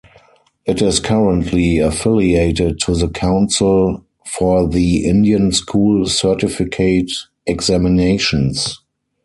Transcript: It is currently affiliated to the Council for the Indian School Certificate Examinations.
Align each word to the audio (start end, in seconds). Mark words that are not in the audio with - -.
It 0.65 0.81
is 0.81 0.99
currently 0.99 1.77
affiliated 1.77 2.79
to 2.79 2.95
the 2.95 3.07
Council 3.07 4.03
for 4.25 4.67
the 4.67 5.05
Indian 5.05 5.51
School 5.51 6.07
Certificate 6.07 7.11
Examinations. 7.45 8.81